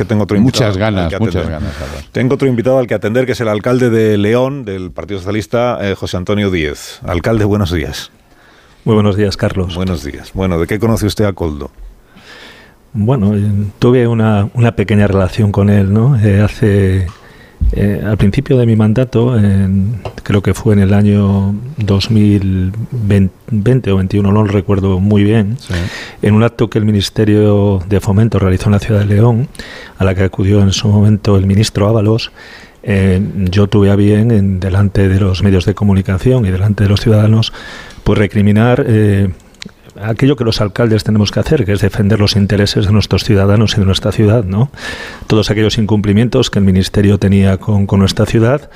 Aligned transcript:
que 0.00 0.06
tengo 0.06 0.22
otro 0.22 0.38
invitado. 0.38 0.64
Muchas 0.64 0.78
ganas, 0.78 1.20
muchas 1.20 1.46
ganas. 1.46 1.74
Tengo 2.10 2.34
otro 2.36 2.48
invitado 2.48 2.78
al 2.78 2.86
que 2.86 2.94
atender, 2.94 3.26
que 3.26 3.32
es 3.32 3.40
el 3.42 3.48
alcalde 3.48 3.90
de 3.90 4.16
León, 4.16 4.64
del 4.64 4.90
Partido 4.90 5.20
Socialista, 5.20 5.78
eh, 5.82 5.94
José 5.94 6.16
Antonio 6.16 6.50
Díez. 6.50 7.00
Alcalde, 7.04 7.44
buenos 7.44 7.70
días. 7.70 8.10
Muy 8.86 8.94
buenos 8.94 9.16
días, 9.16 9.36
Carlos. 9.36 9.74
Buenos 9.74 10.02
días. 10.02 10.30
Bueno, 10.32 10.58
¿de 10.58 10.66
qué 10.66 10.78
conoce 10.78 11.04
usted 11.04 11.26
a 11.26 11.34
Coldo? 11.34 11.70
Bueno, 12.94 13.34
eh, 13.34 13.42
tuve 13.78 14.08
una, 14.08 14.48
una 14.54 14.74
pequeña 14.74 15.06
relación 15.06 15.52
con 15.52 15.68
él, 15.68 15.92
¿no? 15.92 16.18
Eh, 16.18 16.40
hace 16.40 17.06
eh, 17.72 18.02
al 18.04 18.16
principio 18.16 18.58
de 18.58 18.66
mi 18.66 18.76
mandato, 18.76 19.36
creo 20.22 20.42
que 20.42 20.54
fue 20.54 20.74
en 20.74 20.80
el 20.80 20.94
año 20.94 21.54
2020 21.78 23.92
o 23.92 23.96
21, 23.96 24.32
no 24.32 24.42
lo 24.42 24.50
recuerdo 24.50 25.00
muy 25.00 25.22
bien, 25.22 25.56
en 26.22 26.34
un 26.34 26.42
acto 26.42 26.68
que 26.68 26.78
el 26.78 26.84
Ministerio 26.84 27.80
de 27.88 28.00
Fomento 28.00 28.38
realizó 28.38 28.66
en 28.66 28.72
la 28.72 28.78
ciudad 28.78 29.00
de 29.00 29.06
León, 29.06 29.48
a 29.98 30.04
la 30.04 30.14
que 30.14 30.22
acudió 30.22 30.60
en 30.60 30.72
su 30.72 30.88
momento 30.88 31.36
el 31.36 31.46
ministro 31.46 31.88
Ábalos, 31.88 32.32
eh, 32.82 33.20
yo 33.50 33.66
tuve 33.66 33.90
a 33.90 33.96
bien, 33.96 34.30
en, 34.30 34.60
delante 34.60 35.08
de 35.08 35.20
los 35.20 35.42
medios 35.42 35.66
de 35.66 35.74
comunicación 35.74 36.46
y 36.46 36.50
delante 36.50 36.84
de 36.84 36.88
los 36.88 37.00
ciudadanos, 37.00 37.52
pues 38.04 38.18
recriminar 38.18 38.84
eh, 38.86 39.28
aquello 40.02 40.36
que 40.36 40.44
los 40.44 40.60
alcaldes 40.60 41.04
tenemos 41.04 41.30
que 41.30 41.40
hacer, 41.40 41.64
que 41.64 41.72
es 41.72 41.80
defender 41.80 42.20
los 42.20 42.36
intereses 42.36 42.86
de 42.86 42.92
nuestros 42.92 43.24
ciudadanos 43.24 43.74
y 43.76 43.80
de 43.80 43.86
nuestra 43.86 44.12
ciudad, 44.12 44.44
¿no? 44.44 44.70
Todos 45.26 45.50
aquellos 45.50 45.78
incumplimientos 45.78 46.50
que 46.50 46.58
el 46.58 46.64
Ministerio 46.64 47.18
tenía 47.18 47.58
con, 47.58 47.86
nuestra 47.98 48.26
ciudad. 48.26 48.70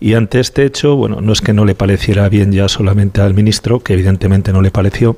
Y 0.00 0.14
ante 0.14 0.38
este 0.38 0.64
hecho, 0.64 0.94
bueno, 0.94 1.20
no 1.20 1.32
es 1.32 1.40
que 1.40 1.52
no 1.52 1.64
le 1.64 1.74
pareciera 1.74 2.28
bien 2.28 2.52
ya 2.52 2.68
solamente 2.68 3.20
al 3.20 3.34
ministro, 3.34 3.80
que 3.80 3.94
evidentemente 3.94 4.52
no 4.52 4.62
le 4.62 4.70
pareció, 4.70 5.16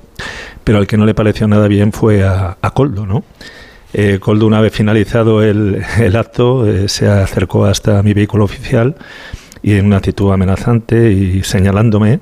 pero 0.65 0.79
al 0.79 0.87
que 0.87 0.97
no 0.97 1.05
le 1.05 1.15
pareció 1.15 1.47
nada 1.49 1.69
bien 1.69 1.93
fue 1.93 2.25
a, 2.25 2.57
Coldo, 2.73 3.05
¿no? 3.05 3.25
Eh, 3.93 4.19
Coldo, 4.21 4.47
una 4.47 4.61
vez 4.61 4.73
finalizado 4.73 5.43
el, 5.43 5.85
acto, 6.17 6.67
eh, 6.67 6.89
se 6.89 7.09
acercó 7.09 7.67
hasta 7.67 8.03
mi 8.03 8.15
vehículo 8.15 8.45
oficial 8.45 8.97
y 9.63 9.75
en 9.75 9.87
una 9.87 9.99
actitud 9.99 10.33
amenazante 10.33 11.13
y 11.13 11.43
señalándome, 11.43 12.21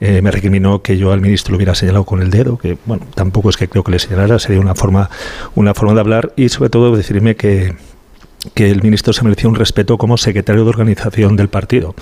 eh, 0.00 0.20
me 0.22 0.30
recriminó 0.30 0.82
que 0.82 0.98
yo 0.98 1.12
al 1.12 1.20
ministro 1.20 1.52
lo 1.52 1.56
hubiera 1.56 1.74
señalado 1.74 2.04
con 2.04 2.20
el 2.22 2.30
dedo, 2.30 2.58
que 2.58 2.76
bueno, 2.84 3.06
tampoco 3.14 3.50
es 3.50 3.56
que 3.56 3.68
creo 3.68 3.82
que 3.82 3.92
le 3.92 3.98
señalara, 3.98 4.38
sería 4.38 4.60
una 4.60 4.74
forma, 4.74 5.10
una 5.54 5.74
forma 5.74 5.94
de 5.94 6.00
hablar 6.00 6.32
y 6.36 6.48
sobre 6.50 6.70
todo 6.70 6.94
decirme 6.94 7.34
que, 7.36 7.74
que 8.54 8.70
el 8.70 8.82
ministro 8.82 9.12
se 9.12 9.24
merecía 9.24 9.48
un 9.48 9.54
respeto 9.54 9.98
como 9.98 10.16
secretario 10.16 10.64
de 10.64 10.70
organización 10.70 11.36
del 11.36 11.48
partido. 11.48 11.94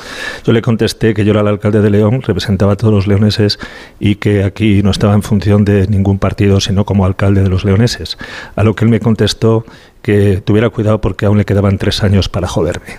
Yo 0.45 0.53
le 0.53 0.63
contesté 0.63 1.15
que 1.15 1.25
yo 1.25 1.31
era 1.31 1.41
el 1.41 1.49
alcalde 1.49 1.81
de 1.81 1.91
León, 1.91 2.23
representaba 2.23 2.73
a 2.73 2.77
todos 2.77 2.93
los 2.93 3.07
leoneses 3.07 3.59
y 4.01 4.17
que 4.17 4.45
aquí 4.45 4.83
no 4.83 4.91
estaba 4.91 5.15
en 5.15 5.23
función 5.23 5.65
de 5.65 5.87
ningún 5.87 6.19
partido, 6.19 6.61
sino 6.61 6.85
como 6.85 7.07
alcalde 7.07 7.43
de 7.43 7.49
los 7.49 7.65
leoneses. 7.65 8.19
A 8.57 8.65
lo 8.65 8.75
que 8.75 8.85
él 8.85 8.91
me 8.91 9.01
contestó 9.01 9.65
que 10.03 10.43
tuviera 10.45 10.69
cuidado 10.69 11.01
porque 11.01 11.27
aún 11.27 11.39
le 11.39 11.45
quedaban 11.45 11.79
tres 11.79 12.03
años 12.03 12.29
para 12.29 12.47
joderme. 12.47 12.99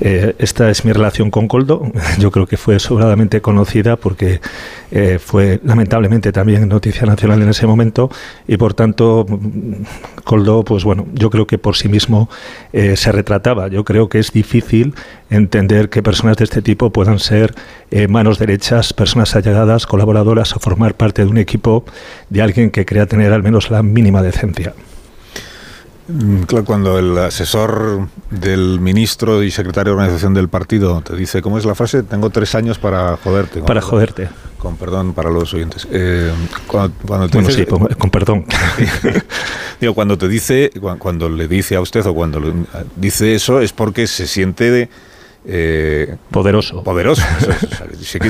Eh, 0.00 0.34
esta 0.38 0.70
es 0.70 0.84
mi 0.84 0.92
relación 0.92 1.30
con 1.30 1.48
Coldo. 1.48 1.90
Yo 2.18 2.30
creo 2.30 2.46
que 2.46 2.56
fue 2.56 2.78
sobradamente 2.78 3.40
conocida 3.40 3.96
porque 3.96 4.40
eh, 4.90 5.18
fue 5.18 5.60
lamentablemente 5.64 6.32
también 6.32 6.68
noticia 6.68 7.06
nacional 7.06 7.42
en 7.42 7.48
ese 7.48 7.66
momento 7.66 8.10
y 8.46 8.56
por 8.56 8.74
tanto 8.74 9.26
Coldo, 10.24 10.64
pues 10.64 10.84
bueno, 10.84 11.06
yo 11.14 11.30
creo 11.30 11.46
que 11.46 11.58
por 11.58 11.76
sí 11.76 11.88
mismo 11.88 12.28
eh, 12.72 12.96
se 12.96 13.12
retrataba. 13.12 13.68
Yo 13.68 13.84
creo 13.84 14.08
que 14.08 14.18
es 14.18 14.32
difícil 14.32 14.94
entender 15.30 15.88
que 15.90 16.02
personas 16.02 16.36
de 16.36 16.44
este 16.44 16.62
tipo 16.62 16.90
puedan 16.90 17.18
ser 17.18 17.54
manos 18.08 18.38
derechas, 18.38 18.92
personas 18.92 19.36
allegadas, 19.36 19.86
colaboradoras 19.86 20.54
o 20.56 20.60
formar 20.60 20.94
parte 20.94 21.24
de 21.24 21.30
un 21.30 21.38
equipo 21.38 21.84
de 22.28 22.42
alguien 22.42 22.70
que 22.70 22.84
crea 22.84 23.06
tener 23.06 23.32
al 23.32 23.42
menos 23.42 23.70
la 23.70 23.82
mínima 23.82 24.22
decencia. 24.22 24.74
Mm, 26.06 26.42
claro, 26.42 26.64
cuando 26.64 26.98
el 26.98 27.16
asesor 27.16 28.08
del 28.30 28.78
ministro 28.80 29.42
y 29.42 29.50
secretario 29.50 29.92
de 29.92 29.96
organización 29.96 30.34
del 30.34 30.48
partido 30.48 31.00
te 31.00 31.16
dice, 31.16 31.40
¿cómo 31.40 31.58
es 31.58 31.64
la 31.64 31.74
frase? 31.74 32.02
Tengo 32.02 32.30
tres 32.30 32.54
años 32.54 32.78
para 32.78 33.16
joderte. 33.16 33.62
Para 33.62 33.80
joderte. 33.80 34.28
Con 34.58 34.76
perdón 34.76 35.14
para 35.14 35.30
los 35.30 35.52
oyentes. 35.54 35.86
Eh, 35.90 36.30
cuando, 36.66 37.28
te 37.28 37.38
dice, 37.38 37.52
sí, 37.52 37.66
con 37.66 38.10
perdón. 38.10 38.46
digo, 39.80 39.94
cuando 39.94 40.18
te 40.18 40.28
dice, 40.28 40.70
cuando 40.98 41.28
le 41.28 41.48
dice 41.48 41.76
a 41.76 41.80
usted 41.80 42.04
o 42.06 42.14
cuando 42.14 42.40
dice 42.96 43.34
eso 43.34 43.60
es 43.60 43.72
porque 43.72 44.06
se 44.06 44.26
siente 44.26 44.70
de, 44.70 44.88
eh, 45.46 46.16
poderoso. 46.30 46.82
Poderoso. 46.82 47.22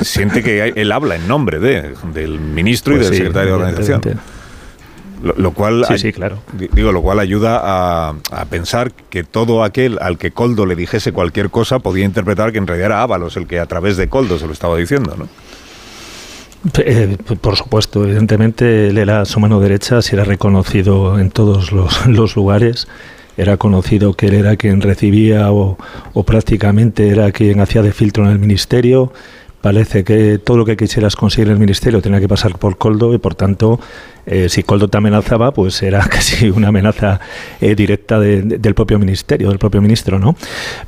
siente 0.02 0.42
que 0.42 0.72
él 0.74 0.92
habla 0.92 1.16
en 1.16 1.28
nombre 1.28 1.60
de, 1.60 1.94
del 2.12 2.40
ministro 2.40 2.94
y 2.94 2.98
pues 2.98 3.10
del 3.10 3.18
secretario 3.18 3.50
de 3.50 3.56
organización. 3.56 4.20
Lo, 5.24 5.52
cual, 5.52 5.86
sí, 5.88 5.98
sí, 5.98 6.12
claro. 6.12 6.38
digo, 6.52 6.92
lo 6.92 7.00
cual 7.00 7.18
ayuda 7.18 7.60
a, 7.62 8.14
pensar 8.50 8.92
que 8.92 9.24
todo 9.24 9.64
aquel 9.64 9.98
al 10.02 10.18
que 10.18 10.32
Coldo 10.32 10.66
le 10.66 10.76
dijese 10.76 11.12
cualquier 11.12 11.48
cosa 11.48 11.78
podía 11.78 12.04
interpretar 12.04 12.52
que 12.52 12.58
en 12.58 12.66
realidad 12.66 12.86
era 12.86 13.02
Ábalos 13.02 13.38
el 13.38 13.46
que 13.46 13.58
a 13.58 13.66
través 13.66 13.96
de 13.96 14.08
Coldo 14.08 14.38
se 14.38 14.46
lo 14.46 14.52
estaba 14.52 14.76
diciendo, 14.76 15.14
¿no? 15.16 15.28
Eh, 16.78 17.16
por 17.40 17.56
supuesto, 17.56 18.04
evidentemente 18.04 18.88
él 18.88 18.98
era 18.98 19.24
su 19.24 19.40
mano 19.40 19.60
derecha, 19.60 20.02
si 20.02 20.14
era 20.14 20.24
reconocido 20.24 21.18
en 21.18 21.30
todos 21.30 21.72
los, 21.72 22.06
los 22.06 22.36
lugares 22.36 22.86
era 23.36 23.56
conocido 23.56 24.14
que 24.14 24.26
él 24.26 24.34
era 24.34 24.56
quien 24.56 24.80
recibía 24.80 25.50
o, 25.52 25.76
o, 26.12 26.22
prácticamente 26.22 27.08
era 27.08 27.32
quien 27.32 27.60
hacía 27.60 27.82
de 27.82 27.92
filtro 27.92 28.24
en 28.24 28.30
el 28.30 28.38
ministerio, 28.38 29.12
parece 29.64 30.04
que 30.04 30.36
todo 30.36 30.58
lo 30.58 30.66
que 30.66 30.76
quisieras 30.76 31.16
conseguir 31.16 31.48
en 31.48 31.54
el 31.54 31.58
ministerio 31.58 32.02
tenía 32.02 32.20
que 32.20 32.28
pasar 32.28 32.58
por 32.58 32.76
Coldo 32.76 33.14
y 33.14 33.18
por 33.18 33.34
tanto 33.34 33.80
eh, 34.26 34.50
si 34.50 34.62
Coldo 34.62 34.88
te 34.88 34.98
amenazaba 34.98 35.54
pues 35.54 35.82
era 35.82 36.00
casi 36.10 36.50
una 36.50 36.68
amenaza 36.68 37.18
eh, 37.62 37.74
directa 37.74 38.20
del 38.20 38.74
propio 38.74 38.98
ministerio 38.98 39.48
del 39.48 39.58
propio 39.58 39.80
ministro 39.80 40.18
no 40.18 40.36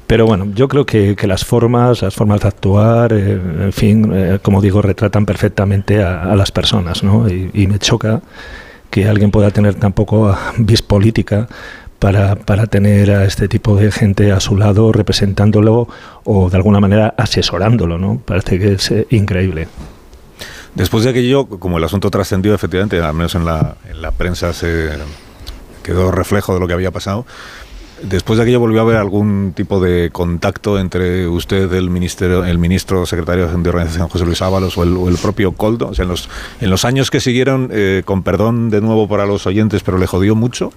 pero 0.07 0.27
bueno 0.27 0.49
yo 0.55 0.69
creo 0.69 0.85
que, 0.85 1.17
las 1.27 1.43
formas 1.43 2.03
las 2.03 2.15
formas 2.15 2.43
de 2.43 2.49
actuar 2.49 3.15
eh, 3.15 3.41
en 3.65 3.73
fin 3.73 4.39
como 4.43 4.61
digo 4.61 4.83
retratan 4.83 5.25
perfectamente 5.25 6.03
a, 6.03 6.37
las 6.37 6.53
personas 6.53 7.03
no 7.03 7.31
y, 7.31 7.67
me 7.67 7.79
choca 7.79 8.21
que 8.91 9.09
alguien 9.09 9.31
pueda 9.31 9.51
tener 9.53 9.77
tan 9.77 9.95
poco 9.95 10.37
vis 10.59 10.83
política 10.83 11.49
para, 12.07 12.37
para, 12.37 12.69
tener 12.69 13.11
a 13.11 13.25
este 13.25 13.49
tipo 13.49 13.75
de 13.75 13.91
gente 13.91 14.31
a 14.31 14.39
su 14.39 14.57
lado 14.57 14.93
representándolo 14.93 15.89
o 16.23 16.49
de 16.49 16.57
alguna 16.57 16.79
manera 16.79 17.13
asesorándolo, 17.19 17.99
¿no? 17.99 18.21
Parece 18.25 18.61
que 18.61 18.75
es 18.75 18.93
eh, 18.93 19.09
increíble. 19.11 19.67
Después 20.77 21.03
de 21.03 21.11
aquello, 21.11 21.47
como 21.47 21.79
el 21.79 21.83
asunto 21.83 22.09
trascendió 22.09 22.55
efectivamente, 22.55 23.01
al 23.01 23.13
menos 23.13 23.35
en 23.35 23.45
la, 23.45 23.75
en 23.91 24.01
la 24.01 24.13
prensa 24.13 24.53
se 24.53 24.91
quedó 25.83 26.13
reflejo 26.13 26.55
de 26.55 26.61
lo 26.61 26.69
que 26.69 26.75
había 26.75 26.93
pasado, 26.93 27.27
Después 28.03 28.37
de 28.37 28.43
aquello 28.43 28.61
volvió 28.61 28.81
a 28.81 28.83
haber 28.83 28.97
algún 28.97 29.55
tipo 29.57 29.81
de 29.81 30.11
contacto 30.13 30.79
entre 30.79 31.27
usted, 31.27 31.73
el 31.73 31.89
ministerio, 31.89 32.45
el 32.45 32.59
ministro 32.59 33.07
secretario 33.07 33.49
de 33.49 33.69
organización 33.71 34.09
José 34.09 34.27
Luis 34.27 34.43
Ábalos 34.43 34.77
o 34.77 34.83
el, 34.83 35.17
propio 35.17 35.53
Coldo. 35.53 35.89
O 35.89 35.95
sea, 35.95 36.03
en 36.03 36.11
los, 36.11 36.29
en 36.61 36.69
los 36.69 36.85
años 36.85 37.11
que 37.11 37.21
siguieron, 37.21 37.71
eh, 37.73 38.03
con 38.05 38.23
perdón 38.23 38.69
de 38.69 38.83
nuevo 38.83 39.09
para 39.09 39.25
los 39.25 39.47
oyentes, 39.47 39.83
pero 39.83 39.97
le 39.97 40.07
jodió 40.07 40.35
mucho. 40.35 40.73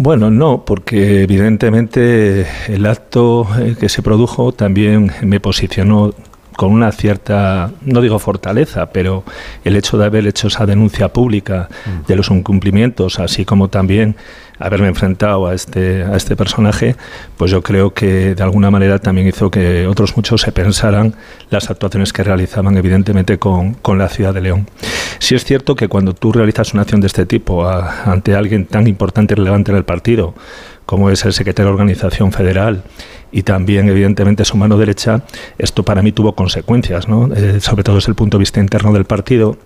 Bueno, 0.00 0.30
no, 0.30 0.64
porque 0.64 1.24
evidentemente 1.24 2.46
el 2.68 2.86
acto 2.86 3.48
eh, 3.58 3.74
que 3.76 3.88
se 3.88 4.00
produjo 4.00 4.52
también 4.52 5.10
me 5.22 5.40
posicionó 5.40 6.14
con 6.56 6.70
una 6.70 6.92
cierta, 6.92 7.72
no 7.82 8.00
digo 8.00 8.20
fortaleza, 8.20 8.92
pero 8.92 9.24
el 9.64 9.74
hecho 9.74 9.98
de 9.98 10.04
haber 10.04 10.24
hecho 10.28 10.46
esa 10.46 10.66
denuncia 10.66 11.12
pública 11.12 11.68
mm. 11.84 12.06
de 12.06 12.14
los 12.14 12.30
incumplimientos, 12.30 13.18
así 13.18 13.44
como 13.44 13.70
también 13.70 14.14
haberme 14.60 14.86
enfrentado 14.86 15.48
a 15.48 15.54
este, 15.54 16.04
a 16.04 16.14
este 16.14 16.36
personaje, 16.36 16.94
pues 17.36 17.50
yo 17.50 17.60
creo 17.62 17.92
que 17.92 18.36
de 18.36 18.42
alguna 18.44 18.70
manera 18.70 19.00
también 19.00 19.26
hizo 19.26 19.50
que 19.50 19.88
otros 19.88 20.16
muchos 20.16 20.42
se 20.42 20.52
pensaran 20.52 21.16
las 21.50 21.70
actuaciones 21.70 22.12
que 22.12 22.22
realizaban, 22.22 22.76
evidentemente, 22.76 23.38
con, 23.38 23.74
con 23.74 23.98
la 23.98 24.08
ciudad 24.08 24.32
de 24.32 24.42
León. 24.42 24.66
Si 25.18 25.34
es 25.34 25.44
cierto 25.44 25.74
que 25.76 25.88
cuando 25.88 26.14
tú 26.14 26.32
realizas 26.32 26.72
una 26.72 26.82
acción 26.82 27.00
de 27.00 27.06
este 27.06 27.26
tipo 27.26 27.68
ante 27.68 28.34
alguien 28.34 28.66
tan 28.66 28.86
importante 28.86 29.34
y 29.34 29.36
relevante 29.36 29.70
en 29.70 29.76
el 29.76 29.84
partido, 29.84 30.34
como 30.86 31.10
es 31.10 31.24
el 31.24 31.32
secretario 31.32 31.68
de 31.68 31.74
Organización 31.74 32.32
Federal, 32.32 32.82
y 33.30 33.42
también, 33.42 33.88
evidentemente, 33.88 34.44
su 34.44 34.56
mano 34.56 34.78
derecha, 34.78 35.22
esto 35.58 35.82
para 35.82 36.02
mí 36.02 36.12
tuvo 36.12 36.34
consecuencias, 36.34 37.08
¿no? 37.08 37.28
Eh, 37.34 37.60
sobre 37.60 37.84
todo 37.84 37.96
desde 37.96 38.10
el 38.10 38.14
punto 38.14 38.38
de 38.38 38.40
vista 38.40 38.60
interno 38.60 38.92
del 38.92 39.04
partido, 39.04 39.58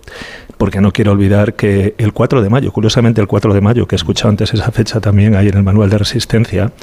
porque 0.57 0.81
no 0.81 0.91
quiero 0.91 1.13
olvidar 1.13 1.53
que 1.53 1.95
el 1.97 2.11
4 2.11 2.41
de 2.41 2.49
mayo, 2.49 2.71
curiosamente 2.71 3.21
el 3.21 3.27
4 3.27 3.53
de 3.53 3.61
mayo, 3.61 3.87
que 3.87 3.95
he 3.95 3.97
escuchado 3.97 4.29
antes 4.29 4.53
esa 4.53 4.71
fecha 4.71 4.99
también 4.99 5.35
ahí 5.35 5.47
en 5.47 5.57
el 5.57 5.63
manual 5.63 5.89
de 5.89 5.97
resistencia, 5.97 6.73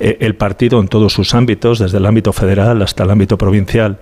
eh, 0.00 0.16
el 0.20 0.34
partido 0.34 0.80
en 0.80 0.88
todos 0.88 1.12
sus 1.12 1.34
ámbitos, 1.34 1.78
desde 1.78 1.98
el 1.98 2.06
ámbito 2.06 2.32
federal 2.32 2.80
hasta 2.80 3.04
el 3.04 3.10
ámbito 3.10 3.36
provincial, 3.36 3.98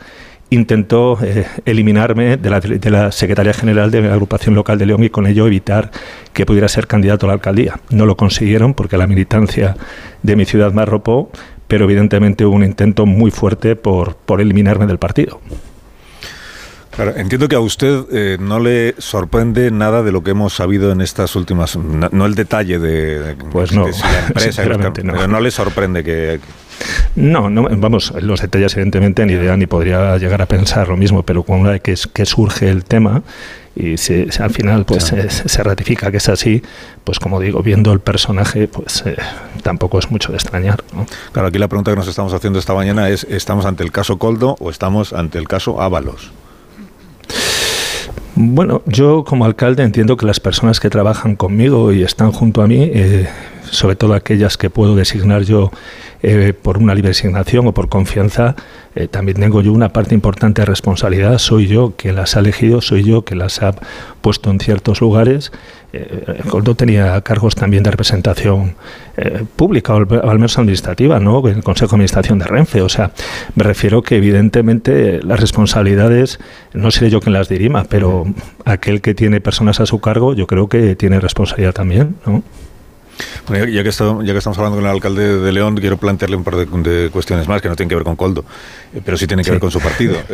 intentó 0.53 1.19
eh, 1.23 1.47
eliminarme 1.65 2.37
de 2.37 2.51
la, 2.51 2.61
de 2.61 2.91
la, 2.91 3.11
Secretaría 3.11 3.55
General 3.55 3.91
de 3.91 4.03
la 4.03 4.13
Agrupación 4.13 4.55
Local 4.55 4.79
de 4.79 4.87
León 4.87 5.03
y 5.03 5.09
con 5.09 5.27
ello 5.27 5.47
evitar 5.47 5.91
que 6.35 6.45
pudiera 6.45 6.69
ser 6.69 6.87
candidato 6.87 7.27
a 7.27 7.29
la 7.29 7.33
alcaldía. 7.35 7.81
No 7.91 8.05
lo 8.05 8.17
consiguieron 8.17 8.75
porque 8.75 8.99
la 8.99 9.07
militancia 9.07 9.77
de 10.23 10.37
mi 10.37 10.45
ciudad 10.45 10.73
me 10.73 10.83
arropó, 10.83 11.31
pero 11.69 11.85
evidentemente 11.85 12.45
hubo 12.45 12.55
un 12.55 12.65
intento 12.65 13.07
muy 13.07 13.31
fuerte 13.31 13.77
por, 13.77 14.15
por 14.17 14.43
eliminarme 14.43 14.87
del 14.87 14.99
partido. 14.99 15.41
entiendo 17.17 17.49
que 17.49 17.57
a 17.57 17.61
usted 17.61 18.05
eh, 18.13 18.37
no 18.39 18.61
le 18.61 18.95
sorprende 18.99 19.71
nada 19.71 20.03
de 20.03 20.13
lo 20.13 20.23
que 20.23 20.33
hemos 20.33 20.53
sabido 20.53 20.93
en 20.93 21.01
estas 21.01 21.35
últimas, 21.35 21.77
no, 21.77 22.27
el 22.27 22.35
detalle 22.35 22.79
de, 22.79 23.37
pues 23.51 23.73
no, 23.73 23.89
la 23.89 24.27
empresa, 24.27 24.65
no. 24.67 24.93
pero 24.93 25.27
no 25.29 25.41
le 25.41 25.51
sorprende 25.51 26.05
que, 26.05 26.41
no, 27.17 27.51
no, 27.51 27.69
vamos, 27.71 28.13
los 28.21 28.41
detalles 28.41 28.75
evidentemente 28.75 29.25
ni 29.27 29.35
idea 29.35 29.57
ni 29.57 29.67
podría 29.67 30.17
llegar 30.19 30.43
a 30.43 30.47
pensar 30.47 30.89
lo 30.89 30.97
mismo, 30.97 31.23
pero 31.23 31.43
cuando 31.43 31.73
que, 31.81 31.95
que 32.13 32.27
surge 32.27 32.69
el 32.69 32.85
tema 32.85 33.23
y 33.75 33.97
se, 33.97 34.29
al 34.39 34.51
final 34.51 34.85
pues 34.85 35.05
se, 35.05 35.63
ratifica 35.63 36.11
que 36.11 36.19
es 36.19 36.29
así, 36.29 36.63
pues 37.05 37.19
como 37.19 37.41
digo, 37.41 37.63
viendo 37.63 37.93
el 37.93 38.01
personaje, 38.01 38.69
pues 38.69 39.03
eh, 39.07 39.17
tampoco 39.63 39.99
es 39.99 40.11
mucho 40.11 40.31
de 40.31 40.37
extrañar. 40.37 40.83
Claro, 41.33 41.49
aquí 41.49 41.59
la 41.59 41.69
pregunta 41.69 41.91
que 41.91 41.97
nos 41.97 42.09
estamos 42.09 42.35
haciendo 42.35 42.59
esta 42.59 42.75
mañana 42.75 43.09
es, 43.09 43.25
¿estamos 43.25 43.65
ante 43.65 43.83
el 43.83 43.91
caso 43.91 44.19
Coldo 44.19 44.57
o 44.61 44.71
estamos 44.71 45.13
ante 45.13 45.39
el 45.39 45.49
caso 45.49 45.81
Ábalos? 45.81 46.33
Bueno, 48.35 48.83
yo 48.87 49.25
como 49.25 49.45
alcalde 49.45 49.83
entiendo 49.83 50.17
que 50.17 50.27
las 50.27 50.41
personas 50.41 50.81
que 50.81 50.89
trabajan 50.91 51.37
conmigo 51.37 51.93
y 51.93 52.03
están 52.03 52.33
junto 52.33 52.63
a 52.63 52.67
mí, 52.67 52.91
eh, 52.93 53.29
sobre 53.73 53.97
todo 53.97 54.13
aquellas 54.15 54.59
que 54.59 54.69
puedo 54.69 54.95
designar 54.95 55.43
yo 55.43 55.71
eh, 56.23 56.53
por 56.53 56.77
una 56.77 56.95
libre 56.95 57.09
designación 57.09 57.67
o 57.67 57.73
por 57.73 57.89
confianza, 57.89 58.55
eh, 58.95 59.09
también 59.09 59.41
tengo 59.41 59.63
yo 59.63 59.73
una 59.73 59.95
parte 59.95 60.15
importante 60.15 60.61
de 60.61 60.67
responsabilidad. 60.67 61.39
Soy 61.39 61.67
yo 61.67 61.95
quien 61.97 62.17
las 62.17 62.37
ha 62.37 62.41
elegido, 62.41 62.83
soy 62.83 63.03
yo 63.03 63.23
quien 63.25 63.39
las 63.39 63.63
ha 63.63 63.75
puesto 64.21 64.51
en 64.51 64.61
ciertos 64.61 65.01
lugares. 65.01 65.53
Eh, 65.95 66.43
Goldo 66.51 66.75
tenía 66.75 67.19
cargos 67.23 67.55
también 67.55 67.83
de 67.83 67.91
representación 67.91 68.77
pública, 69.57 69.95
o 69.95 69.99
al 69.99 70.39
menos 70.39 70.59
administrativa, 70.59 71.19
¿no? 71.19 71.47
En 71.49 71.57
el 71.57 71.63
Consejo 71.63 71.91
de 71.91 71.97
Administración 71.97 72.39
de 72.39 72.47
Renfe. 72.47 72.83
O 72.83 72.89
sea, 72.89 73.13
me 73.55 73.63
refiero 73.63 74.03
que 74.03 74.17
evidentemente 74.17 75.23
las 75.23 75.41
responsabilidades, 75.41 76.41
no 76.73 76.91
seré 76.91 77.11
yo 77.11 77.21
quien 77.21 77.35
las 77.35 77.49
dirima, 77.49 77.85
pero 77.85 78.25
aquel 78.65 79.01
que 79.01 79.15
tiene 79.15 79.41
personas 79.41 79.81
a 79.81 79.87
su 79.87 80.01
cargo, 80.01 80.35
yo 80.35 80.47
creo 80.47 80.69
que 80.69 80.95
tiene 80.95 81.21
responsabilidad 81.21 81.73
también, 81.73 82.17
¿no? 82.27 82.43
Bueno, 83.47 83.67
ya, 83.67 83.83
que 83.83 83.89
estamos, 83.89 84.25
ya 84.25 84.33
que 84.33 84.39
estamos 84.39 84.59
hablando 84.59 84.79
con 84.79 84.85
el 84.85 84.91
alcalde 84.91 85.39
de 85.41 85.53
León, 85.53 85.77
quiero 85.77 85.97
plantearle 85.97 86.37
un 86.37 86.45
par 86.45 86.57
de, 86.57 87.11
cuestiones 87.11 87.49
más 87.49 87.61
que 87.61 87.69
no 87.69 87.77
tienen 87.77 87.89
que 87.89 87.95
ver 87.95 88.05
con 88.05 88.17
Coldo, 88.17 88.45
eh, 88.95 89.01
pero 89.05 89.17
sí 89.17 89.27
tienen 89.27 89.45
que 89.45 89.51
ver 89.51 89.61
con 89.61 89.71
su 89.71 89.81
partido. 89.81 90.17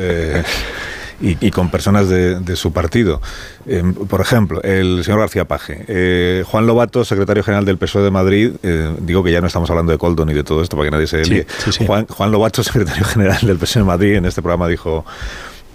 Eh, 1.20 1.36
y, 1.40 1.50
con 1.50 1.69
personas 1.69 2.08
de, 2.08 2.54
su 2.54 2.72
partido. 2.72 3.20
Eh, 3.66 3.82
por 4.08 4.20
ejemplo, 4.20 4.62
el 4.62 5.02
señor 5.02 5.19
García 5.19 5.46
Paje. 5.46 6.44
Juan 6.46 6.69
Lobato, 6.69 7.04
secretario 7.04 7.42
general 7.42 7.64
del 7.64 7.76
PSOE 7.76 8.04
de 8.04 8.12
Madrid, 8.12 8.52
digo 9.00 9.25
que 9.25 9.32
ya 9.32 9.40
no 9.40 9.48
estamos 9.48 9.69
hablando 9.69 9.90
de 9.90 9.98
Coldo 9.98 10.25
ni 10.25 10.32
de 10.32 10.44
todo 10.44 10.62
esto 10.62 10.76
para 10.76 10.86
que 10.86 10.90
nadie 10.92 11.08
se 11.08 11.25
líe. 11.25 11.44
Juan, 11.84 12.06
Juan 12.06 12.30
Lobato, 12.30 12.62
secretario 12.62 13.04
general 13.04 13.40
del 13.42 13.58
PSOE 13.58 13.82
de 13.82 13.86
Madrid, 13.86 14.14
en 14.14 14.26
este 14.26 14.42
programa 14.42 14.69
dijo 14.69 15.04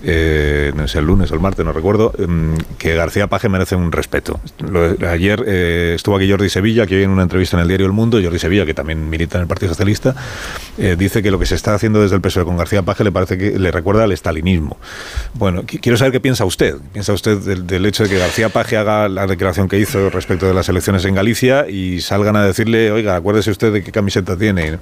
eh, 0.05 0.73
no 0.75 0.85
sé, 0.87 0.99
el 0.99 1.05
lunes 1.05 1.31
o 1.31 1.35
el 1.35 1.39
martes, 1.39 1.65
no 1.65 1.71
recuerdo, 1.71 2.11
em, 2.17 2.57
que 2.77 2.93
García 2.93 3.27
Paje 3.27 3.47
merece 3.47 3.75
un 3.75 3.91
respeto. 3.91 4.39
ayer 5.07 5.43
eh, 5.47 5.93
estuvo 5.95 6.17
aquí 6.17 6.29
Jordi 6.29 6.49
Sevilla, 6.49 6.85
que 6.85 6.97
hoy 6.97 7.03
en 7.03 7.09
una 7.09 7.23
entrevista 7.23 7.55
en 7.55 7.61
el 7.61 7.69
diario 7.69 7.85
El 7.85 7.93
Mundo, 7.93 8.19
Jordi 8.21 8.37
Sevilla, 8.37 8.65
que 8.65 8.73
también 8.73 9.09
milita 9.09 9.37
en 9.37 9.43
el 9.43 9.47
Partido 9.47 9.69
Socialista, 9.69 10.13
eh, 10.77 10.97
dice 10.99 11.23
que 11.23 11.31
lo 11.31 11.39
que 11.39 11.45
se 11.45 11.55
está 11.55 11.73
haciendo 11.73 12.01
desde 12.01 12.15
el 12.15 12.21
PSOE 12.21 12.43
con 12.43 12.57
García 12.57 12.81
Paje 12.81 13.05
le 13.05 13.13
parece 13.13 13.37
que 13.37 13.57
le 13.57 13.71
recuerda 13.71 14.03
al 14.03 14.11
estalinismo. 14.11 14.77
Bueno, 15.35 15.63
quiero 15.65 15.97
saber 15.97 16.11
qué 16.11 16.19
piensa 16.19 16.43
usted. 16.43 16.75
¿Piensa 16.91 17.13
usted 17.13 17.37
del, 17.37 17.85
hecho 17.85 18.03
de 18.03 18.09
que 18.09 18.17
García 18.17 18.49
Paje 18.49 18.75
haga 18.75 19.07
la 19.07 19.25
declaración 19.25 19.69
que 19.69 19.79
hizo 19.79 20.09
respecto 20.09 20.47
de 20.47 20.53
las 20.53 20.67
elecciones 20.67 21.05
en 21.05 21.15
Galicia 21.15 21.69
y 21.69 22.01
salgan 22.01 22.35
a 22.35 22.45
decirle, 22.45 22.91
oiga, 22.91 23.15
acuérdese 23.15 23.51
usted 23.51 23.71
de 23.71 23.83
qué 23.83 23.91
camiseta 23.91 24.37
tiene? 24.37 24.79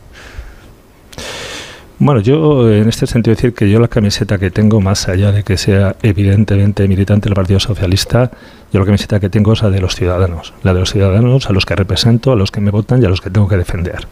Bueno, 2.03 2.19
yo 2.19 2.68
en 2.71 2.89
este 2.89 3.06
sentido 3.06 3.36
decir 3.36 3.53
que 3.53 3.69
yo 3.69 3.80
la 3.80 3.88
camiseta 3.88 4.39
que 4.39 4.50
tengo, 4.50 4.81
más 4.81 5.07
allá 5.07 5.31
de 5.31 5.44
que 5.44 5.56
sea 5.56 5.95
evidentemente 6.01 6.88
militante 6.88 7.25
del 7.30 7.36
Partido 7.36 7.59
Socialista, 7.59 8.31
yo 8.71 8.79
la 8.79 8.85
camiseta 8.85 9.19
que 9.19 9.29
tengo 9.29 9.53
es 9.53 9.62
la 9.62 9.69
de 9.69 9.81
los 9.81 9.95
ciudadanos, 9.95 10.53
la 10.63 10.73
de 10.73 10.79
los 10.79 10.91
ciudadanos 10.91 11.50
a 11.50 11.53
los 11.53 11.65
que 11.65 11.75
represento, 11.75 12.31
a 12.31 12.35
los 12.35 12.51
que 12.51 12.62
me 12.62 12.71
votan 12.71 13.01
y 13.01 13.06
a 13.06 13.09
los 13.09 13.19
que 13.19 13.29
tengo 13.29 13.47
que 13.47 13.57
defender. 13.57 14.07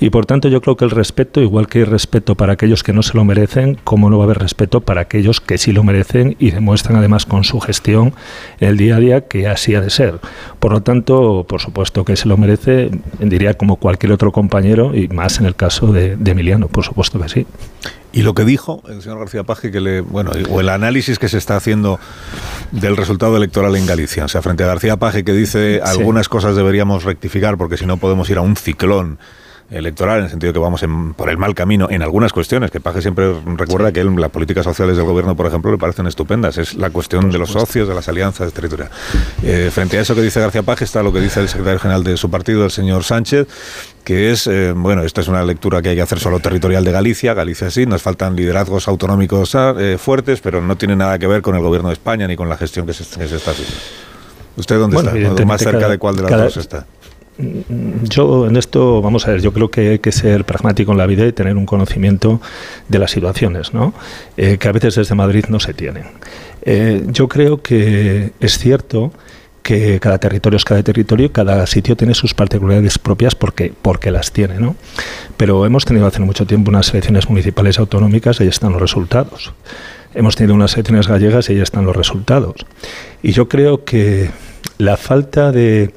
Y 0.00 0.10
por 0.10 0.26
tanto 0.26 0.48
yo 0.48 0.60
creo 0.60 0.76
que 0.76 0.84
el 0.84 0.90
respeto, 0.90 1.40
igual 1.40 1.66
que 1.66 1.78
hay 1.78 1.84
respeto 1.84 2.34
para 2.34 2.52
aquellos 2.52 2.82
que 2.82 2.92
no 2.92 3.02
se 3.02 3.14
lo 3.14 3.24
merecen, 3.24 3.78
como 3.84 4.10
no 4.10 4.18
va 4.18 4.24
a 4.24 4.26
haber 4.26 4.38
respeto 4.38 4.80
para 4.82 5.00
aquellos 5.02 5.40
que 5.40 5.56
sí 5.56 5.72
lo 5.72 5.82
merecen 5.82 6.36
y 6.38 6.50
demuestran 6.50 6.96
además 6.96 7.24
con 7.24 7.44
su 7.44 7.58
gestión 7.60 8.12
el 8.60 8.76
día 8.76 8.96
a 8.96 9.00
día 9.00 9.20
que 9.22 9.48
así 9.48 9.74
ha 9.74 9.80
de 9.80 9.90
ser. 9.90 10.20
Por 10.58 10.72
lo 10.72 10.82
tanto, 10.82 11.46
por 11.48 11.60
supuesto 11.60 12.04
que 12.04 12.16
se 12.16 12.28
lo 12.28 12.36
merece, 12.36 12.90
diría 13.18 13.54
como 13.54 13.76
cualquier 13.76 14.12
otro 14.12 14.30
compañero 14.32 14.94
y 14.94 15.08
más 15.08 15.38
en 15.40 15.46
el 15.46 15.54
caso 15.54 15.92
de, 15.92 16.16
de 16.16 16.30
Emiliano, 16.30 16.68
por 16.68 16.84
supuesto 16.84 17.18
que 17.18 17.28
sí. 17.28 17.46
Y 18.16 18.22
lo 18.22 18.32
que 18.32 18.46
dijo 18.46 18.82
el 18.88 19.02
señor 19.02 19.18
García 19.18 19.44
Paje, 19.44 19.70
que 19.70 19.78
le, 19.78 20.00
bueno, 20.00 20.30
o 20.48 20.60
el 20.62 20.70
análisis 20.70 21.18
que 21.18 21.28
se 21.28 21.36
está 21.36 21.54
haciendo 21.54 22.00
del 22.72 22.96
resultado 22.96 23.36
electoral 23.36 23.76
en 23.76 23.84
Galicia. 23.84 24.24
O 24.24 24.28
sea, 24.28 24.40
frente 24.40 24.64
a 24.64 24.66
García 24.68 24.96
Paje 24.96 25.22
que 25.22 25.34
dice 25.34 25.82
algunas 25.84 26.30
cosas 26.30 26.56
deberíamos 26.56 27.04
rectificar 27.04 27.58
porque 27.58 27.76
si 27.76 27.84
no 27.84 27.98
podemos 27.98 28.30
ir 28.30 28.38
a 28.38 28.40
un 28.40 28.56
ciclón 28.56 29.18
electoral, 29.70 30.18
en 30.18 30.24
el 30.24 30.30
sentido 30.30 30.52
que 30.52 30.58
vamos 30.58 30.84
por 31.16 31.28
el 31.28 31.38
mal 31.38 31.54
camino 31.54 31.88
en 31.90 32.02
algunas 32.02 32.32
cuestiones, 32.32 32.70
que 32.70 32.80
Paje 32.80 33.02
siempre 33.02 33.34
recuerda 33.56 33.92
que 33.92 34.04
las 34.04 34.30
políticas 34.30 34.64
sociales 34.64 34.96
del 34.96 35.06
gobierno, 35.06 35.34
por 35.34 35.46
ejemplo, 35.46 35.70
le 35.72 35.78
parecen 35.78 36.06
estupendas. 36.06 36.58
Es 36.58 36.74
la 36.74 36.90
cuestión 36.90 37.30
de 37.30 37.38
los 37.38 37.50
socios, 37.50 37.88
de 37.88 37.94
las 37.94 38.08
alianzas 38.08 38.52
territoriales. 38.52 38.94
Eh, 39.42 39.70
frente 39.72 39.98
a 39.98 40.02
eso 40.02 40.14
que 40.14 40.22
dice 40.22 40.40
García 40.40 40.62
Paje 40.62 40.84
está 40.84 41.02
lo 41.02 41.12
que 41.12 41.20
dice 41.20 41.40
el 41.40 41.48
secretario 41.48 41.80
general 41.80 42.04
de 42.04 42.16
su 42.16 42.30
partido, 42.30 42.64
el 42.64 42.70
señor 42.70 43.04
Sánchez, 43.04 43.48
que 44.04 44.30
es, 44.30 44.46
eh, 44.46 44.72
bueno, 44.76 45.02
esta 45.02 45.20
es 45.20 45.28
una 45.28 45.42
lectura 45.42 45.82
que 45.82 45.88
hay 45.90 45.96
que 45.96 46.02
hacer 46.02 46.20
solo 46.20 46.38
territorial 46.38 46.84
de 46.84 46.92
Galicia, 46.92 47.34
Galicia 47.34 47.70
sí, 47.70 47.86
nos 47.86 48.02
faltan 48.02 48.36
liderazgos 48.36 48.86
autonómicos 48.88 49.56
eh, 49.56 49.96
fuertes, 49.98 50.40
pero 50.40 50.62
no 50.62 50.76
tiene 50.76 50.94
nada 50.94 51.18
que 51.18 51.26
ver 51.26 51.42
con 51.42 51.56
el 51.56 51.62
gobierno 51.62 51.88
de 51.88 51.94
España 51.94 52.26
ni 52.28 52.36
con 52.36 52.48
la 52.48 52.56
gestión 52.56 52.86
que 52.86 52.92
se, 52.92 53.02
está 53.02 53.50
haciendo. 53.50 53.74
¿Usted 54.56 54.78
dónde 54.78 54.96
está? 54.96 55.44
¿Más 55.44 55.60
cerca 55.60 55.88
de 55.88 55.98
cuál 55.98 56.16
de 56.16 56.22
las 56.22 56.30
dos 56.30 56.56
está? 56.56 56.86
Yo 57.38 58.46
en 58.46 58.56
esto, 58.56 59.02
vamos 59.02 59.26
a 59.28 59.32
ver, 59.32 59.42
yo 59.42 59.52
creo 59.52 59.70
que 59.70 59.90
hay 59.90 59.98
que 59.98 60.12
ser 60.12 60.44
pragmático 60.44 60.92
en 60.92 60.98
la 60.98 61.06
vida 61.06 61.26
y 61.26 61.32
tener 61.32 61.56
un 61.56 61.66
conocimiento 61.66 62.40
de 62.88 62.98
las 62.98 63.10
situaciones, 63.10 63.74
¿no? 63.74 63.92
Eh, 64.36 64.56
que 64.58 64.68
a 64.68 64.72
veces 64.72 64.94
desde 64.94 65.14
Madrid 65.14 65.44
no 65.48 65.60
se 65.60 65.74
tienen. 65.74 66.04
Eh, 66.62 67.04
yo 67.08 67.28
creo 67.28 67.60
que 67.62 68.32
es 68.40 68.58
cierto 68.58 69.12
que 69.62 69.98
cada 70.00 70.18
territorio 70.18 70.56
es 70.56 70.64
cada 70.64 70.82
territorio, 70.82 71.32
cada 71.32 71.66
sitio 71.66 71.96
tiene 71.96 72.14
sus 72.14 72.32
particularidades 72.34 72.98
propias 72.98 73.34
porque, 73.34 73.72
porque 73.82 74.10
las 74.10 74.32
tiene, 74.32 74.60
¿no? 74.60 74.76
Pero 75.36 75.66
hemos 75.66 75.84
tenido 75.84 76.06
hace 76.06 76.20
mucho 76.20 76.46
tiempo 76.46 76.70
unas 76.70 76.90
elecciones 76.90 77.28
municipales 77.28 77.78
autonómicas 77.78 78.40
y 78.40 78.44
ahí 78.44 78.48
están 78.48 78.72
los 78.72 78.80
resultados. 78.80 79.52
Hemos 80.14 80.36
tenido 80.36 80.54
unas 80.54 80.72
elecciones 80.74 81.08
gallegas 81.08 81.50
y 81.50 81.54
ahí 81.54 81.60
están 81.60 81.84
los 81.84 81.96
resultados. 81.96 82.64
Y 83.22 83.32
yo 83.32 83.48
creo 83.48 83.84
que 83.84 84.30
la 84.78 84.96
falta 84.96 85.52
de 85.52 85.92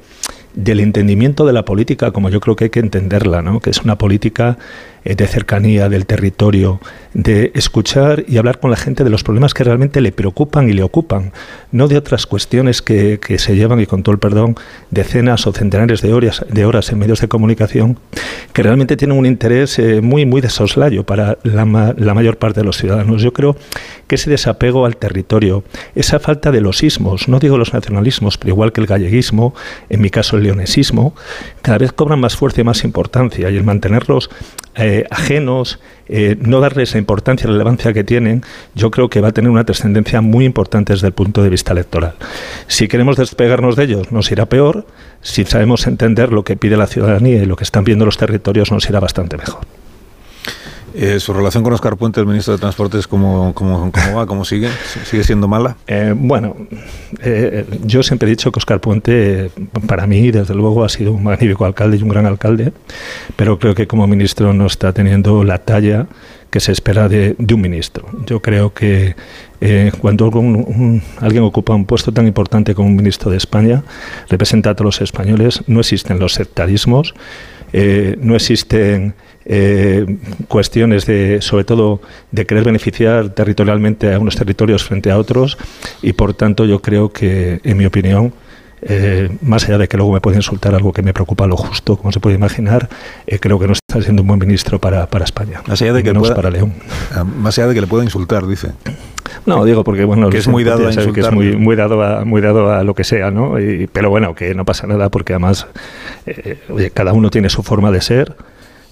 del 0.54 0.80
entendimiento 0.80 1.46
de 1.46 1.52
la 1.52 1.64
política 1.64 2.10
como 2.10 2.28
yo 2.28 2.40
creo 2.40 2.56
que 2.56 2.64
hay 2.64 2.70
que 2.70 2.80
entenderla, 2.80 3.42
¿no? 3.42 3.60
que 3.60 3.70
es 3.70 3.82
una 3.82 3.96
política 3.96 4.58
de 5.04 5.26
cercanía 5.26 5.88
del 5.88 6.06
territorio, 6.06 6.80
de 7.14 7.52
escuchar 7.54 8.24
y 8.28 8.38
hablar 8.38 8.60
con 8.60 8.70
la 8.70 8.76
gente 8.76 9.02
de 9.02 9.10
los 9.10 9.24
problemas 9.24 9.54
que 9.54 9.64
realmente 9.64 10.00
le 10.00 10.12
preocupan 10.12 10.68
y 10.68 10.72
le 10.72 10.82
ocupan, 10.82 11.32
no 11.72 11.88
de 11.88 11.96
otras 11.96 12.26
cuestiones 12.26 12.82
que, 12.82 13.18
que 13.18 13.38
se 13.38 13.56
llevan, 13.56 13.80
y 13.80 13.86
con 13.86 14.02
todo 14.02 14.12
el 14.12 14.18
perdón, 14.18 14.56
decenas 14.90 15.46
o 15.46 15.52
centenares 15.52 16.02
de 16.02 16.12
horas, 16.12 16.44
de 16.48 16.64
horas 16.64 16.92
en 16.92 16.98
medios 16.98 17.20
de 17.20 17.28
comunicación, 17.28 17.98
que 18.52 18.62
realmente 18.62 18.96
tienen 18.96 19.18
un 19.18 19.26
interés 19.26 19.78
eh, 19.78 20.00
muy, 20.00 20.26
muy 20.26 20.40
de 20.40 20.50
soslayo 20.50 21.04
para 21.04 21.38
la, 21.42 21.94
la 21.96 22.14
mayor 22.14 22.36
parte 22.36 22.60
de 22.60 22.66
los 22.66 22.76
ciudadanos. 22.76 23.22
Yo 23.22 23.32
creo 23.32 23.56
que 24.06 24.16
ese 24.16 24.30
desapego 24.30 24.86
al 24.86 24.96
territorio, 24.96 25.64
esa 25.94 26.18
falta 26.18 26.50
de 26.50 26.60
los 26.60 26.82
ismos, 26.82 27.28
no 27.28 27.38
digo 27.38 27.58
los 27.58 27.72
nacionalismos, 27.72 28.38
pero 28.38 28.50
igual 28.54 28.72
que 28.72 28.80
el 28.80 28.86
galleguismo, 28.86 29.54
en 29.88 30.00
mi 30.00 30.10
caso 30.10 30.36
el 30.36 30.42
leonesismo, 30.42 31.14
cada 31.62 31.78
vez 31.78 31.92
cobran 31.92 32.20
más 32.20 32.36
fuerza 32.36 32.60
y 32.60 32.64
más 32.64 32.84
importancia 32.84 33.50
y 33.50 33.56
el 33.56 33.64
mantenerlos 33.64 34.30
eh, 34.76 35.04
ajenos, 35.10 35.80
eh, 36.08 36.36
no 36.40 36.60
darles 36.60 36.92
la 36.92 36.98
importancia 36.98 37.46
y 37.46 37.50
relevancia 37.50 37.92
que 37.92 38.04
tienen, 38.04 38.42
yo 38.74 38.90
creo 38.90 39.08
que 39.08 39.20
va 39.20 39.28
a 39.28 39.32
tener 39.32 39.50
una 39.50 39.64
trascendencia 39.64 40.20
muy 40.20 40.44
importante 40.44 40.92
desde 40.92 41.08
el 41.08 41.12
punto 41.12 41.42
de 41.42 41.48
vista 41.48 41.72
electoral. 41.72 42.14
Si 42.66 42.88
queremos 42.88 43.16
despegarnos 43.16 43.76
de 43.76 43.84
ellos, 43.84 44.12
nos 44.12 44.30
irá 44.30 44.46
peor. 44.46 44.86
Si 45.22 45.44
sabemos 45.44 45.86
entender 45.86 46.32
lo 46.32 46.44
que 46.44 46.56
pide 46.56 46.76
la 46.76 46.86
ciudadanía 46.86 47.42
y 47.42 47.46
lo 47.46 47.56
que 47.56 47.64
están 47.64 47.84
viendo 47.84 48.04
los 48.04 48.16
territorios, 48.16 48.70
nos 48.70 48.88
irá 48.88 49.00
bastante 49.00 49.36
mejor. 49.36 49.79
Eh, 50.94 51.20
¿Su 51.20 51.32
relación 51.32 51.62
con 51.62 51.72
Oscar 51.72 51.96
Puente, 51.96 52.20
el 52.20 52.26
ministro 52.26 52.54
de 52.54 52.58
Transportes, 52.58 53.06
cómo, 53.06 53.52
cómo, 53.54 53.92
cómo 53.92 54.16
va? 54.16 54.26
¿Cómo 54.26 54.44
sigue? 54.44 54.68
¿Sigue 55.04 55.22
siendo 55.22 55.46
mala? 55.46 55.76
Eh, 55.86 56.14
bueno, 56.16 56.56
eh, 57.22 57.64
yo 57.84 58.02
siempre 58.02 58.26
he 58.26 58.30
dicho 58.30 58.50
que 58.50 58.58
Oscar 58.58 58.80
Puente, 58.80 59.52
para 59.86 60.06
mí, 60.08 60.32
desde 60.32 60.54
luego, 60.54 60.84
ha 60.84 60.88
sido 60.88 61.12
un 61.12 61.22
magnífico 61.22 61.64
alcalde 61.64 61.96
y 61.96 62.02
un 62.02 62.08
gran 62.08 62.26
alcalde, 62.26 62.72
pero 63.36 63.58
creo 63.58 63.74
que 63.74 63.86
como 63.86 64.06
ministro 64.08 64.52
no 64.52 64.66
está 64.66 64.92
teniendo 64.92 65.44
la 65.44 65.58
talla 65.58 66.06
que 66.50 66.58
se 66.58 66.72
espera 66.72 67.08
de, 67.08 67.36
un 67.38 67.60
ministro. 67.60 68.06
Yo 68.26 68.42
creo 68.42 68.74
que 68.74 69.14
cuando 70.00 70.26
alguien 71.20 71.44
ocupa 71.44 71.74
un 71.74 71.84
puesto 71.84 72.10
tan 72.12 72.26
importante 72.26 72.74
como 72.74 72.88
un 72.88 72.96
ministro 72.96 73.30
de 73.30 73.36
España, 73.36 73.84
representa 74.28 74.70
a 74.70 74.74
todos 74.74 74.86
los 74.86 75.00
españoles, 75.00 75.62
no 75.68 75.78
existen 75.78 76.18
los 76.18 76.34
sectarismos 76.34 77.14
no 77.72 78.34
existen 78.34 79.14
eh, 79.52 80.06
cuestiones 80.46 81.06
de, 81.06 81.42
sobre 81.42 81.64
todo, 81.64 82.00
de 82.30 82.46
querer 82.46 82.62
beneficiar 82.62 83.30
territorialmente 83.30 84.14
a 84.14 84.20
unos 84.20 84.36
territorios 84.36 84.84
frente 84.84 85.10
a 85.10 85.18
otros 85.18 85.58
y, 86.02 86.12
por 86.12 86.34
tanto, 86.34 86.66
yo 86.66 86.80
creo 86.80 87.08
que, 87.08 87.60
en 87.64 87.76
mi 87.76 87.84
opinión, 87.84 88.32
eh, 88.82 89.28
más 89.42 89.64
allá 89.64 89.78
de 89.78 89.88
que 89.88 89.96
luego 89.96 90.12
me 90.12 90.20
puede 90.20 90.36
insultar 90.36 90.72
algo 90.76 90.92
que 90.92 91.02
me 91.02 91.12
preocupa 91.12 91.48
lo 91.48 91.56
justo, 91.56 91.96
como 91.96 92.12
se 92.12 92.20
puede 92.20 92.36
imaginar, 92.36 92.88
eh, 93.26 93.40
creo 93.40 93.58
que 93.58 93.66
no 93.66 93.72
está 93.72 94.00
siendo 94.00 94.22
un 94.22 94.28
buen 94.28 94.38
ministro 94.38 94.78
para, 94.78 95.08
para 95.08 95.24
España. 95.24 95.62
Más 95.66 95.82
allá 95.82 95.94
de 95.94 96.04
que 96.04 96.14
para 96.14 96.48
León. 96.48 96.72
Ah, 97.12 97.24
más 97.24 97.58
allá 97.58 97.66
de 97.66 97.74
que 97.74 97.80
le 97.80 97.88
pueda 97.88 98.04
insultar, 98.04 98.46
dice. 98.46 98.68
No, 99.46 99.64
digo 99.64 99.82
porque 99.82 100.04
bueno, 100.04 100.30
que 100.30 100.38
es 100.38 100.46
muy 100.46 100.62
dado 100.62 100.86
a 100.86 100.92
que 100.92 101.20
es 101.20 101.32
muy, 101.32 101.56
muy, 101.56 101.74
dado 101.74 102.04
a 102.04 102.24
muy 102.24 102.40
dado 102.40 102.72
a 102.72 102.84
lo 102.84 102.94
que 102.94 103.02
sea, 103.02 103.32
¿no? 103.32 103.56
pero 103.92 104.10
bueno, 104.10 104.36
que 104.36 104.54
no 104.54 104.64
pasa 104.64 104.86
nada 104.86 105.08
porque 105.08 105.32
además 105.32 105.66
oye, 106.68 106.90
cada 106.90 107.12
uno 107.12 107.30
tiene 107.30 107.48
su 107.48 107.62
forma 107.62 107.90
de 107.90 108.00
ser 108.00 108.36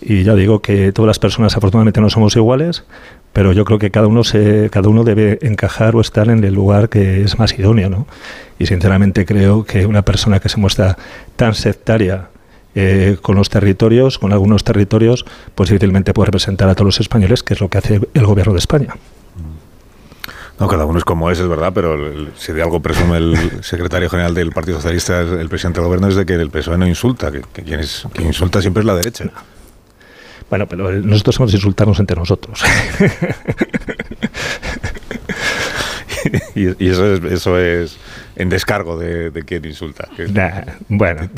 y 0.01 0.23
ya 0.23 0.35
digo 0.35 0.61
que 0.61 0.93
todas 0.93 1.09
las 1.09 1.19
personas 1.19 1.57
afortunadamente 1.57 2.01
no 2.01 2.11
somos 2.11 2.37
iguales, 2.37 2.85
pero 3.33 3.53
yo 3.53 3.65
creo 3.65 3.79
que 3.79 3.91
cada 3.91 4.07
uno 4.07 4.25
se, 4.25 4.71
cada 4.71 4.89
uno 4.89 5.05
debe 5.05 5.39
encajar 5.43 5.97
o 5.97 6.01
estar 6.01 6.29
en 6.29 6.43
el 6.45 6.55
lugar 6.55 6.89
que 6.89 7.23
es 7.23 7.39
más 7.39 7.59
idóneo, 7.59 7.91
¿no? 7.91 8.07
Y 8.59 8.67
sinceramente 8.67 9.25
creo 9.25 9.65
que 9.65 9.87
una 9.87 10.03
persona 10.03 10.41
que 10.41 10.49
se 10.49 10.59
muestra 10.59 10.97
tan 11.37 11.55
sectaria 11.55 12.29
eh, 12.75 13.17
con 13.21 13.37
los 13.37 13.49
territorios, 13.49 14.19
con 14.19 14.33
algunos 14.33 14.65
territorios, 14.65 15.25
pues 15.55 15.69
difícilmente 15.69 16.15
puede 16.15 16.27
representar 16.27 16.69
a 16.69 16.75
todos 16.75 16.87
los 16.87 17.01
españoles, 17.01 17.43
que 17.43 17.55
es 17.55 17.61
lo 17.61 17.69
que 17.69 17.79
hace 17.79 18.01
el 18.15 18.27
gobierno 18.27 18.53
de 18.53 18.59
España. 18.59 18.95
No, 20.59 20.67
cada 20.67 20.85
uno 20.87 20.99
es 20.99 21.05
como 21.05 21.31
es, 21.31 21.39
es 21.39 21.49
verdad, 21.49 21.73
pero 21.73 21.97
si 22.37 22.53
de 22.53 22.63
algo 22.63 22.81
presume 22.81 23.19
el 23.19 23.37
secretario 23.63 24.11
general 24.11 24.35
del 24.35 24.51
Partido 24.51 24.79
Socialista, 24.79 25.21
el 25.21 25.49
presidente 25.49 25.81
del 25.81 25.87
gobierno, 25.87 26.09
es 26.09 26.17
de 26.17 26.27
que 26.27 26.35
el 26.35 26.51
PSOE 26.51 26.79
no 26.79 26.87
insulta, 26.87 27.31
que, 27.31 27.43
quien, 27.63 27.81
quien 28.13 28.27
insulta 28.27 28.61
siempre 28.61 28.81
es 28.81 28.87
la 28.87 28.97
derecha. 28.97 29.31
Bueno, 30.51 30.67
pero 30.67 30.91
nosotros 30.93 31.35
somos 31.35 31.53
insultarnos 31.53 31.99
entre 32.01 32.17
nosotros. 32.17 32.63
y, 36.55 36.89
eso 36.89 37.13
es, 37.15 37.25
eso 37.25 37.59
es 37.59 37.99
en 38.37 38.49
descargo 38.49 38.99
de, 38.99 39.43
quien 39.45 39.65
insulta. 39.65 40.09
bueno, 40.89 41.29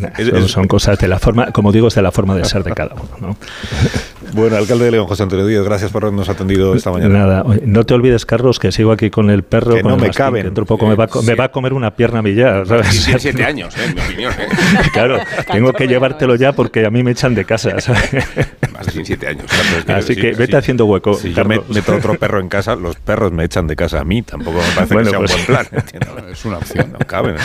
son 0.47 0.69
cosas 0.69 0.99
de 0.99 1.09
la 1.09 1.19
forma, 1.19 1.51
como 1.51 1.73
digo, 1.73 1.89
es 1.89 1.95
de 1.95 2.03
la 2.03 2.13
forma 2.13 2.37
de 2.37 2.45
ser 2.45 2.63
de 2.63 2.73
cada 2.73 2.95
uno. 2.95 3.11
¿no? 3.21 3.37
Bueno, 4.33 4.57
alcalde 4.57 4.85
de 4.87 4.91
León, 4.93 5.07
José 5.07 5.23
Antonio 5.23 5.47
Díaz, 5.47 5.65
gracias 5.65 5.91
por 5.91 6.05
habernos 6.05 6.29
atendido 6.29 6.75
esta 6.75 6.91
mañana. 6.91 7.19
Nada, 7.19 7.45
no 7.65 7.85
te 7.85 7.95
olvides, 7.95 8.27
Carlos, 8.27 8.59
que 8.59 8.73
sigo 8.73 8.93
aquí 8.93 9.11
con 9.11 9.31
el 9.31 9.43
perro. 9.43 9.75
Que 9.75 9.83
no 9.83 9.97
me 9.97 10.11
cabe. 10.11 10.43
Dentro 10.43 10.65
poco 10.65 10.87
me, 10.87 10.95
va, 10.95 11.09
me, 11.25 11.35
va, 11.35 11.45
a 11.45 11.49
comer 11.51 11.73
una 11.73 11.95
pierna 11.95 12.23
millar. 12.23 12.67
¿sabes? 12.67 12.89
siete 13.19 13.45
años, 13.45 13.77
¿eh? 13.77 13.85
en 13.87 13.95
mi 13.95 14.01
opinión. 14.01 14.33
¿eh? 14.33 14.49
Claro, 14.93 15.19
tengo 15.51 15.73
que 15.73 15.87
llevártelo 15.87 16.35
ya 16.35 16.53
porque 16.53 16.85
a 16.85 16.91
mí 16.91 17.03
me 17.03 17.13
echan 17.13 17.35
de 17.35 17.45
casa. 17.45 17.81
¿sabes? 17.81 18.11
Más 18.73 18.87
de 18.87 18.93
17 18.93 19.27
años. 19.27 19.47
Así 19.89 20.17
que 20.17 20.33
vete 20.33 20.57
haciendo 20.57 20.87
hueco. 20.87 21.15
Si 21.15 21.33
yo 21.33 21.45
meto 21.45 21.65
otro 21.95 22.19
perro 22.19 22.41
en 22.41 22.49
casa, 22.49 22.77
los 22.77 22.97
perros 22.97 23.33
me 23.33 23.45
echan 23.45 23.67
de 23.67 23.77
casa 23.77 24.01
a 24.01 24.05
mí. 24.05 24.23
Tampoco 24.23 24.59
me 24.59 24.87
parece 24.87 24.97
que 24.97 25.05
sea 25.05 25.19
un 25.19 25.27
pues 25.27 25.47
buen 25.47 25.47
plan. 25.47 25.67
Es 26.31 26.45
una 26.45 26.59
opción. 26.59 26.93
No 26.93 26.99
caben. 27.07 27.37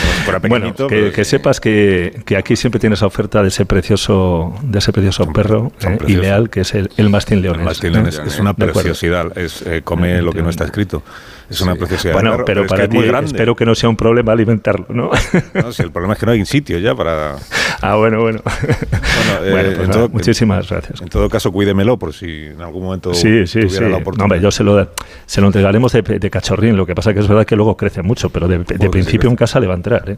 Bueno, 0.48 0.74
que, 0.76 1.12
que 1.12 1.26
sepas 1.26 1.60
que, 1.60 2.22
que, 2.26 2.38
aquí 2.38 2.56
siempre 2.56 2.80
tienes 2.80 3.02
la 3.02 3.08
oferta 3.08 3.42
de 3.42 3.50
ese 3.50 3.66
precioso, 3.66 4.54
de 4.62 4.80
ese 4.80 4.92
precioso 4.94 5.32
perro 5.32 5.72
eh, 5.82 5.98
ideal, 6.08 6.50
que 6.50 6.62
es 6.62 6.75
el, 6.76 6.90
el 6.98 7.10
mastín 7.10 7.42
león 7.42 7.68
es 7.68 8.40
una 8.40 8.54
preciosidad, 8.54 9.38
es, 9.38 9.62
eh, 9.64 9.82
come 9.84 10.22
lo 10.22 10.32
que 10.32 10.42
no 10.42 10.50
está 10.50 10.66
escrito. 10.66 11.04
Es 11.50 11.62
una 11.62 11.76
preciosidad. 11.76 12.14
Bueno, 12.14 12.44
pero, 12.46 12.66
para 12.66 12.88
ti 12.88 12.98
espero 12.98 13.56
que 13.56 13.66
no 13.66 13.76
sea 13.76 13.88
un 13.90 13.96
problema 13.96 14.32
alimentarlo, 14.32 14.88
¿no? 14.90 15.12
no 15.54 15.72
si 15.72 15.84
el 15.84 15.92
problema 15.92 16.14
es 16.14 16.20
que 16.20 16.26
no 16.26 16.32
hay 16.32 16.46
sitio 16.46 16.80
ya 16.80 16.96
para... 16.96 17.36
Ah, 17.82 17.96
bueno, 17.96 18.22
bueno. 18.22 18.42
bueno, 18.44 19.70
eh, 19.70 19.84
pues 19.86 20.12
muchísimas 20.12 20.68
gracias. 20.70 21.02
En 21.02 21.10
todo 21.10 21.30
caso, 21.30 21.52
cuídemelo 21.52 21.98
por 21.98 22.14
si 22.14 22.48
en 22.48 22.62
algún 22.62 22.84
momento 22.84 23.14
sí, 23.14 23.46
sí, 23.46 23.62
tuviera 23.62 23.90
la 23.90 23.98
oportunidad. 23.98 24.18
No, 24.18 24.24
hombre, 24.24 24.42
yo 24.42 24.52
se 24.52 24.64
lo, 24.64 24.90
se 25.26 25.42
lo 25.42 25.48
entregaremos 25.48 25.92
de, 25.92 26.02
de, 26.02 26.30
cachorrín, 26.30 26.78
lo 26.78 26.86
que 26.86 26.96
pasa 26.96 27.14
que 27.14 27.20
es 27.20 27.28
verdad 27.28 27.46
que 27.46 27.56
luego 27.56 27.78
crece 27.78 28.02
mucho, 28.02 28.30
pero 28.30 28.48
de, 28.48 28.60
de 28.60 28.90
principio 28.90 29.30
en 29.30 29.36
casa 29.36 29.60
le 29.60 29.68
va 29.68 29.74
a 29.74 29.78
entrar. 29.78 30.10
¿eh? 30.10 30.18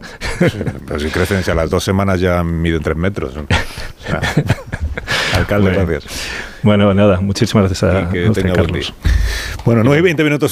pero 0.86 0.98
si 0.98 1.08
crecen, 1.10 1.42
si 1.42 1.50
a 1.50 1.54
las 1.54 1.68
dos 1.68 1.84
semanas 1.84 2.20
ya 2.20 2.42
miden 2.42 2.82
tres 2.82 2.96
metros. 2.96 3.34
alcalde, 5.54 5.84
gracias. 5.84 6.28
Bueno, 6.62 6.92
nada, 6.94 7.20
muchísimas 7.20 7.68
gracias 7.68 7.82
a, 7.94 8.10
a 8.10 8.30
usted, 8.30 8.52
Carlos. 8.52 8.92
Bueno, 9.64 9.82
9 9.84 9.98
y 9.98 10.02
20 10.02 10.24
minutos. 10.24 10.46